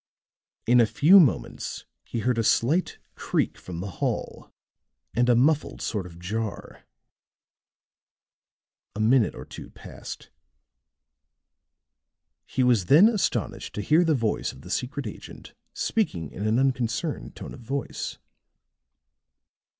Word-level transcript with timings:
In 0.65 0.81
a 0.81 0.87
few 0.87 1.19
moments 1.19 1.85
he 2.03 2.21
heard 2.21 2.39
a 2.39 2.43
slight 2.43 2.97
creak 3.13 3.55
from 3.55 3.81
the 3.81 3.91
hall, 4.01 4.51
and 5.13 5.29
a 5.29 5.35
muffled 5.35 5.79
sort 5.79 6.07
of 6.07 6.17
jar. 6.17 6.85
A 8.95 8.99
minute 8.99 9.35
or 9.35 9.45
two 9.45 9.69
passed; 9.69 10.31
he 12.47 12.63
was 12.63 12.85
then 12.85 13.07
astonished 13.09 13.75
to 13.75 13.81
hear 13.83 14.03
the 14.03 14.15
voice 14.15 14.51
of 14.51 14.61
the 14.61 14.71
secret 14.71 15.05
agent 15.05 15.53
speaking 15.71 16.31
in 16.31 16.47
an 16.47 16.57
unconcerned 16.57 17.35
tone 17.35 17.53
of 17.53 17.59
voice. 17.59 18.17